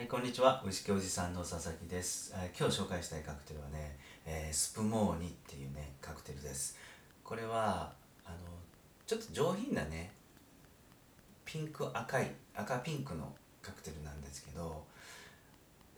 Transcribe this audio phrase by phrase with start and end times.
[0.00, 0.62] はい、こんにちは。
[0.64, 2.32] ウイスキーおじさんの佐々木です。
[2.34, 6.78] えー今日紹介したいカクテルはね、えースプモーニっていうね、カクテルです。
[7.22, 7.92] これは、
[8.24, 8.36] あの、
[9.06, 10.10] ちょっと上品なね、
[11.44, 14.86] ピンク赤い、赤ピンクのカクテルなんですけど、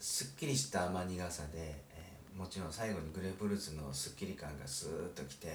[0.01, 1.59] すっきりした甘苦さで、
[1.95, 5.47] えーもちろん最後にグレープフルーツのすっきり感がスーッときて、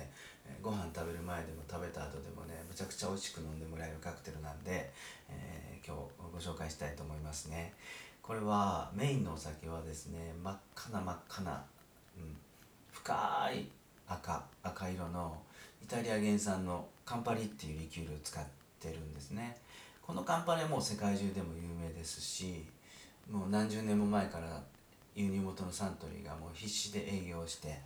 [0.46, 4.90] えーご飯食べる前でも食べた後でもねむちゃくちゃ美味しく飲んでもらえるカクテルなんで、
[5.28, 6.02] え今日
[6.32, 7.74] ご紹介したいと思いますね
[8.28, 11.64] これはメインのお酒はですね真っ赤な真っ赤な、
[12.18, 12.36] うん、
[12.92, 13.14] 深
[13.56, 13.70] い
[14.06, 15.38] 赤赤色の
[15.82, 18.44] イタリア原産のカンパリっていうリキュールを使っ
[18.82, 19.56] てるんですね。
[20.06, 22.66] このカンパリはもう世界中でも有名ですし
[23.32, 24.62] もう何十年も前から
[25.16, 27.80] 輸入元のサントリーがもう必死で営業して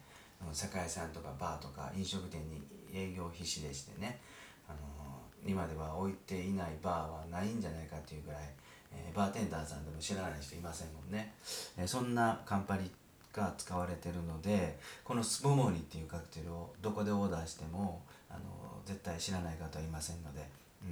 [0.51, 2.61] 酒屋さんとかバーとか飲食店に
[2.91, 4.19] 営業必死でしてね、
[4.67, 4.77] あの
[5.45, 8.41] 今では置いていないバーはないんじゃないかっていうぐらい、
[8.93, 11.33] えーバーテンダーさんでも知らない人いませんもんね、
[11.77, 12.89] えーそんなカンパリ
[13.33, 18.39] が使われてるのでこのスポモーっていうカクテルをどこでオーダーしても、あの
[18.85, 20.45] 絶対知らない方はいませんので、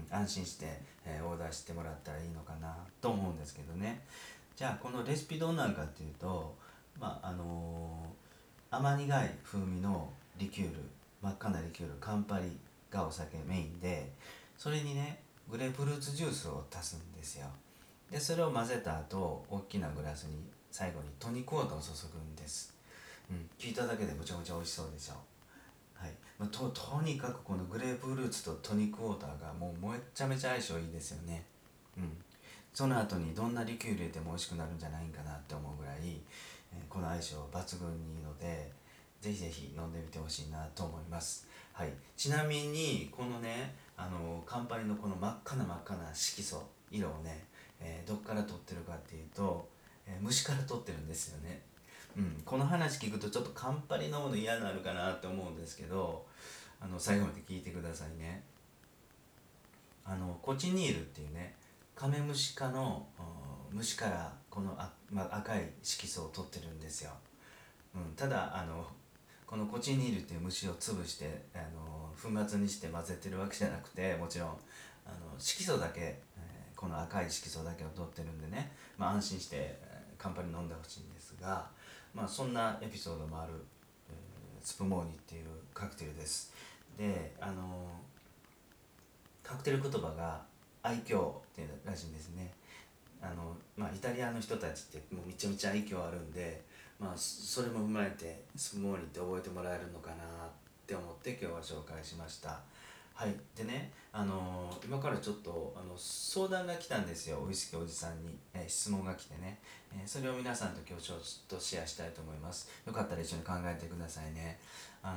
[0.10, 4.02] うん、安心して、えーオーダーしてもらったらいいのかなと思うんですけどね。
[4.56, 6.56] じゃあこのレシピどうなるかっていうと
[7.00, 8.20] まああのー
[8.72, 10.76] 甘苦い風味のリキュール
[11.24, 12.46] 真っ赤なリキュールカンパリ
[12.92, 14.12] がお酒メインで
[14.58, 15.20] それにね
[15.50, 17.48] グレープフルーツジュースを足すんですよ。
[18.12, 20.38] でそれを混ぜた後大きなグラスに
[20.72, 22.74] 最後にトニックウォーターを注ぐんです、
[23.30, 25.14] うん、聞いただけでむちゃむちゃ美味しそうでしょ。
[25.94, 26.12] はい。
[26.38, 31.44] まあ、ととにかくこのグレープフルーツとトニックウォーターがもうめっちゃめちゃ相性いいですよね。
[31.98, 32.18] うん。
[32.74, 36.20] その後にどんなリキュール入れても美味しくなるんじゃないかなって思うぐらい、えー
[36.88, 38.72] この相性抜群にいいので
[39.22, 47.44] ぜひぜひ飲んでみてほしいなと思います、はい、ちなみにこのねあのカンパニのこの真っ赤な真っ赤な色素色をね、
[47.80, 49.68] えーどっから取ってるかっていうと、
[50.08, 51.62] えー虫から取ってるんですよね。
[52.18, 56.26] うん、この話聞くとちょっとカンパリ飲むの嫌になるかなって思うんですけど
[56.82, 58.44] あの最後まで聞いてくださいね。
[60.04, 61.56] あのコチニールっていうね
[61.96, 63.06] カメムシ科の
[63.72, 67.12] 虫からこのあ、まあ、赤い色素を取ってるんですよ、
[67.96, 68.88] うん、ただあの
[69.46, 74.50] このコチニールっていう虫を潰してあの粉末にして混ぜてるわけじゃなくてもちろん
[75.06, 76.20] あの色素だけ、
[76.80, 81.66] この赤い色素だけを取ってるんでね、まあ、安心してえーカンパに飲んでほしいんですが、
[82.14, 83.54] まあ、そんなエピソードもある、
[84.10, 86.54] えースプモーニっていうカクテルです。
[86.98, 87.86] であの
[89.44, 90.42] カクテル言葉が
[90.82, 92.50] 愛嬌っていうらしいんですね。
[93.22, 96.62] あの、まあ、イタリアの人たちってもうめちゃめちゃ愛嬌あるんで、
[96.98, 100.18] まあ、それも踏まえてスプモーニって覚えてもらえるのかなっ
[100.88, 102.62] て思って今日は紹介しました。
[103.20, 103.36] はい。
[103.54, 109.60] でねあの今からちょっとあの相談が来たんですよウイスキーおじさんに、えー質問が来てね、
[109.94, 111.18] えーそれを皆さんと今日ちょっ
[111.50, 112.70] とシェアしたいと思います。
[112.88, 114.58] よかったら一緒に考えてくださいね。
[115.04, 115.08] え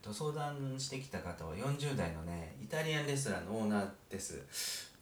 [0.00, 4.44] ーと相談してきた方は40代のねイタリアンレストランのオーナーです。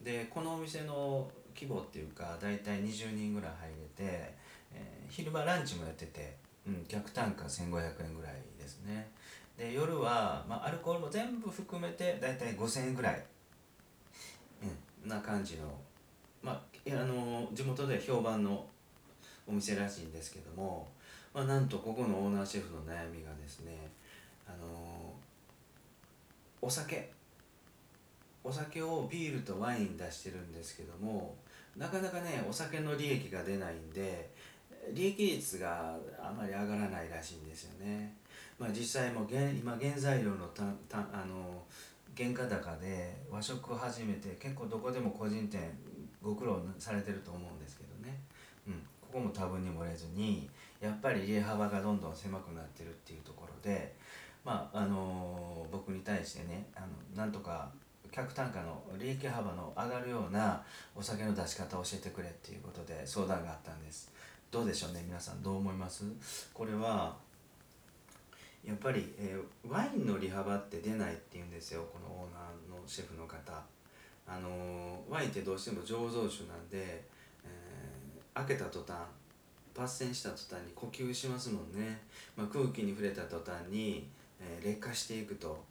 [0.01, 4.33] でこのお店の規模っていうか大体20人ぐらい入れて、
[4.73, 9.11] えー昼間ランチもやってて、うん、客単価1500円ぐらいですね。
[9.59, 13.21] で夜は、まあ、アルコールも全部含めて大体5000円ぐらい、
[15.03, 15.63] うん、な感じの。
[16.41, 16.61] まあ
[16.91, 18.65] あの地元では評判の
[19.45, 20.87] お店らしいんですけども、
[21.33, 23.89] まあ、なんとここのオーナーシェフの悩みがですね
[24.47, 25.13] あの
[26.61, 27.11] お酒。
[28.41, 31.35] お酒をビールとワイン出してるんですけども
[31.75, 34.29] なかなかねお酒の利益が出ないんで
[34.93, 38.15] 利益率があまり上がらないらしいんですよね。
[38.59, 41.63] まあ、実際も現今原材料のたたあの
[42.17, 45.71] 原価高で和食を始めて結構どこでも個人店
[46.21, 48.19] ご苦労されてると思うんですけどね、
[48.67, 50.49] うん、ここも多分に漏れずに
[50.81, 53.95] やっぱり利幅がどんどん狭くなってるっていうところで
[54.43, 57.69] まああの僕に対してねあのなんとか
[58.11, 60.61] 客単価の利益幅の上がるような
[60.95, 64.11] お酒の出し方を教えてくれっていうことで相談があったんです。
[64.51, 65.43] どうでしょうね皆さん。
[65.43, 66.03] どう思います？
[66.53, 67.15] これは
[68.65, 73.53] やっぱり、えーワインの利幅って出ないって言うんですよこのオーナーのシェフの方。
[74.27, 77.03] あのーワインってどうしても醸造酒なんで、
[77.43, 78.95] えー開けた途端
[79.75, 81.99] 抜栓した途端に呼吸しますもんね、
[82.35, 84.07] まあ、空気に触れた途端に、
[84.39, 85.63] えー劣化していくと。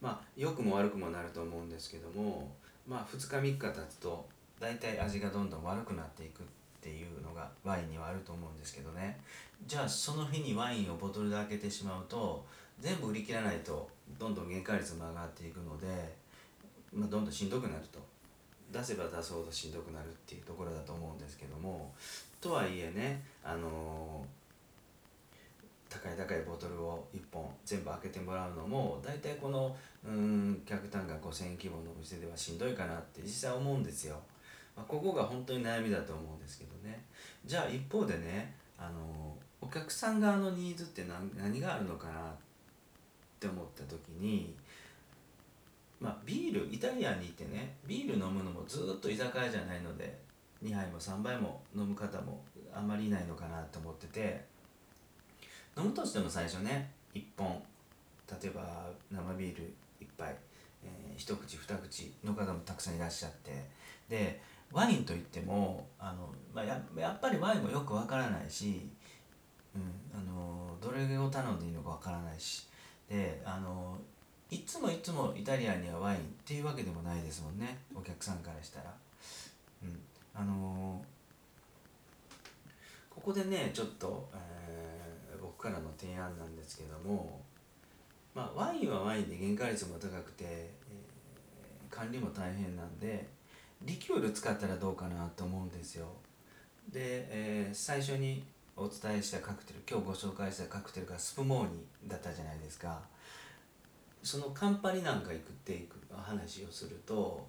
[0.00, 2.52] まあ良くも悪くもなると思うんですけども
[2.86, 4.26] まあ2日3日経つと
[4.60, 6.42] 大体味がどんどん悪くなっていく。
[6.84, 9.18] っていうのがワインにはあると思うんですけどね。
[9.66, 12.44] じゃあその日にワインをボトルで開けてしまうと
[12.78, 13.88] 全部売り切らないと
[14.18, 15.86] どんどん原価率も上がっていくので、
[16.92, 17.98] まあ、どんどんしんどくなると。
[18.70, 21.90] 出せば出すほどしんどくなるっていうところだと思うんですけども。
[22.42, 24.26] とはいえねあの
[25.88, 34.20] 高い高いボトルを1本全部開けてもらうのも大体このうん客単価5,000円規模のお店ではしんどいかなって実際思うんですよ。
[34.76, 37.04] まあ、ここが本当に悩みだと思うんですけどね。
[37.44, 42.14] じゃあ一方でねあのお客さん側のニーズって何何があるのかなっ
[43.40, 44.54] て思った時に
[46.00, 50.18] まあビールイタリアンに行ってねビール飲むのもずっと居酒屋じゃないので
[50.62, 52.42] 2杯も3杯も飲む方も
[52.74, 54.44] あんまりいないのかなと思ってて
[55.76, 57.62] 飲むとしても最初ね1本
[58.42, 60.34] 例えば生ビール1杯、
[60.82, 63.64] えー、一口二口の方もたくさんいらっしゃって
[64.08, 64.40] で
[64.74, 68.90] ワインといってもあの、まあ、ややっぱりワインもよくわからないし、
[69.74, 69.82] うん、
[70.12, 72.66] あのどれを頼んでいいのかわからないし
[73.08, 73.96] であの
[74.50, 78.92] いつもいつもイタリアンにはワインっていうわけでもないですもんねお客さんからしたら。
[79.82, 80.00] うん、
[80.34, 81.00] あの
[83.10, 87.40] ここでねちょっと、えー、僕からの提案なんですけども、
[88.34, 93.26] まあ、ワインはワインで原価率も高くて、えー、管理も大変なんで
[93.82, 96.06] リキュール使ったらどうかなと思うんですよ。
[96.92, 98.44] で、えー、最初に
[98.76, 103.00] お伝えしたカクテル今日ご紹介したカクテルがスプモーニだったじゃないですか
[104.22, 107.46] そのカンパニなんか行くっていく話をすると、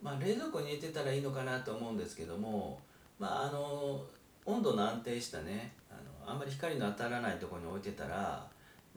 [0.00, 2.78] まあ、冷蔵庫に入れてたらいいのかなと思うんですけども、
[3.18, 4.04] まあ、あの
[4.44, 5.94] 温度の安定したねあ
[6.26, 8.46] のあんまり光の当たらないところに置いてたら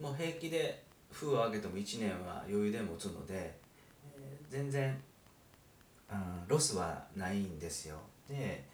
[0.00, 3.56] もう平気で封を開けても1年は余裕で持つので、
[4.16, 4.96] えー、全然
[6.10, 7.96] うん、ロスはないんですよ。
[8.28, 8.64] で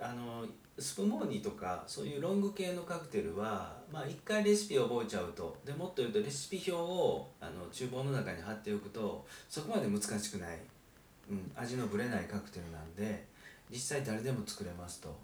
[0.00, 0.46] あの
[0.78, 10.58] スプモーニとかそういうロング系のカクテルは、まあ、一回レシピを覚えちゃうとでもっと言うとレシピ表をあの厨房の中に貼っておくとそこまで難しくない、
[11.30, 13.24] うん、味のぶれないカクテルなんで
[13.70, 15.16] 実際誰でも作れますと、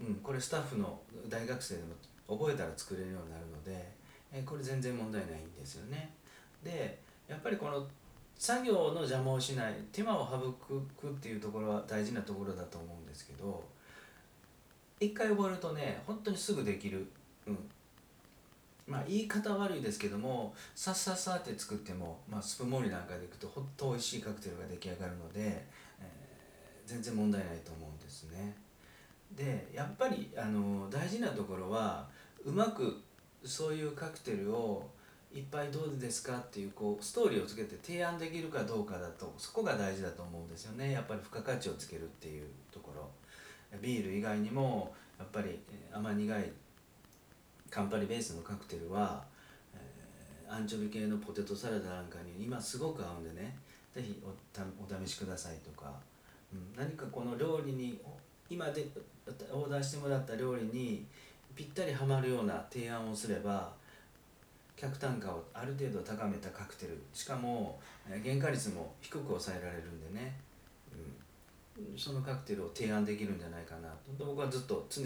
[0.00, 3.92] うん、これスタッフの大学生でも覚えたら作れるようになるので
[4.32, 6.10] えこれ全然問題ないんですよね。
[6.64, 7.86] でやっぱりこの
[8.40, 13.62] 作業の邪魔をしない手間を省くっていうところは大事なところだと思うんですけど
[14.98, 17.06] 一回覚えるとね本当にすぐできる、
[17.46, 17.58] うん、
[18.86, 28.56] まあ言い方悪いですけどもさっさっさって作っても、まあ、スプモーン盛りなんかでいくとほんと美味しいカクテルが出来上がるので、えー、全然問題ないと思うんですね。
[29.36, 32.08] でやっぱりあの大事なところは
[32.42, 33.02] うまく
[33.44, 34.88] そういうカクテルを
[35.32, 40.92] いっぱいどうですかっていうこうストーリーをつけて提案できるかどうかだとそこが大事だと思うんですよね。
[40.92, 43.08] やっぱり付加価値をつけるっていうところ。
[43.80, 45.60] ビール以外にもやっぱり
[45.92, 46.52] 甘苦い
[47.70, 49.22] カンパリベースのカクテルは、
[49.72, 53.56] えー、アンチョビ系のポテトサラダなんかに今すごく合うんでね。
[53.94, 55.92] 是非お試しくださいとか、
[56.52, 58.00] うん、何かこの料理に
[58.48, 58.86] 今で
[59.52, 61.06] オーダーしてもらった料理に
[61.54, 63.72] ぴったりはまるような提案をすれば
[64.80, 66.98] 客単価をある程度高めたカクテル。
[67.12, 67.78] しかも
[68.24, 70.34] 原価率も低く抑えられるんでね、
[71.78, 74.24] うん、そのカクテルを提案できるんじゃないかなと。
[74.24, 75.02] 僕はずっと常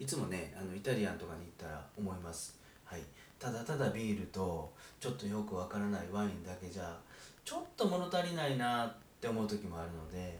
[0.00, 3.02] いつもねあのイタリアンとかに行ったら思います、はい、
[3.38, 6.98] ただただビールとちょっとよくわからないワインだけじゃ
[7.44, 10.38] ちょっと物足りないなって思う時もあるので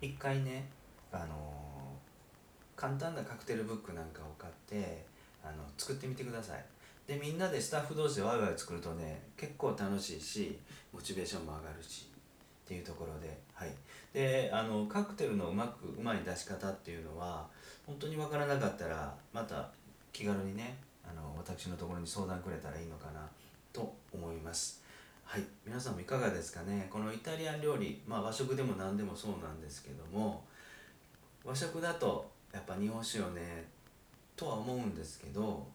[0.00, 0.68] 一回ね
[1.12, 5.04] あのー、簡単なカクテルブックなんかを買って
[5.44, 6.64] あの作ってみてください。
[7.06, 10.58] でみんなでスタッフ同士でワイワイ作るとね結構楽しいし
[10.92, 12.08] モチベーションも上がるし
[12.64, 13.70] っていうところではい。
[14.12, 17.46] であのカクテルのうまくうまい出し方っていうのは
[17.86, 19.68] 本当に分からなかったらまた
[20.12, 20.76] 気軽にね
[21.08, 23.20] あの私のところに相談くれたらいいのかな
[23.72, 24.82] と思います。
[25.24, 25.44] はい。
[25.64, 26.88] 皆さんもいかがですかね？
[26.90, 30.42] このイタリアン料理まあ和食でも何でもそうなんですけども
[31.44, 33.64] 和食だとやっぱ日本酒よね
[34.34, 35.66] とは思うんですけど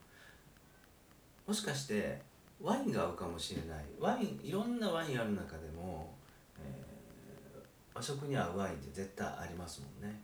[1.52, 2.18] もしかして
[2.62, 3.84] ワインが合うかもしれない。
[4.00, 6.10] ワインいろんなワインある中でも、
[6.58, 7.60] えー、
[7.94, 10.18] 和食に合うワインって絶対ありますもんね。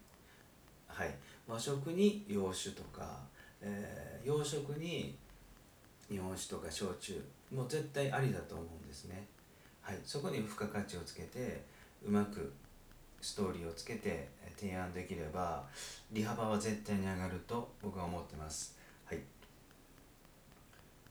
[0.87, 1.13] はい。
[1.45, 3.19] 和食に洋酒とか、
[3.61, 5.17] えー、洋食に
[6.09, 7.21] 日本酒とか焼酎
[7.53, 9.25] もう絶対ありだと思うんですね。
[9.81, 9.97] はい。
[10.05, 11.61] そこに付加価値をつけて
[12.07, 12.53] うまく
[13.19, 15.65] ストーリーをつけて提案できれば
[16.09, 18.26] 利幅は絶対に上がると僕は思ってます。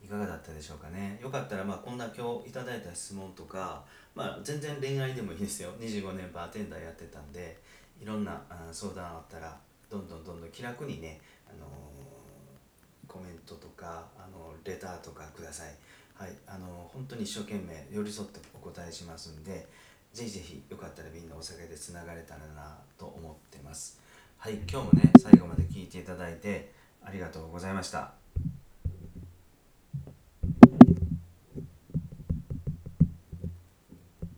[0.07, 1.19] いかがだったでしょうかね。
[1.21, 3.83] よかったらまあこんな今日いただいた質問とか
[4.15, 5.69] まあ全然恋愛でもいいですよ。
[5.81, 7.57] 25年バーテンダーやってたんで
[8.01, 9.57] いろんな相談あったら
[9.89, 15.75] どんどんどんどん気楽にね、あのー、コメントとか、あのレターとかください。
[16.13, 16.29] はい。
[16.47, 19.67] あのー、本当に一生懸命寄り添ってお答えしますんで
[20.13, 23.99] ぜひぜひよかったらみんなお酒でつながれたらなと思ってます。
[24.37, 24.53] はい。
[24.71, 26.71] 今日もね最後まで聞いていただいて
[27.03, 28.26] ありがとうございました。